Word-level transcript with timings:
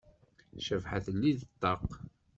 Cabḥa 0.65 0.97
telli-d 1.05 1.41
ṭṭaq. 1.51 1.89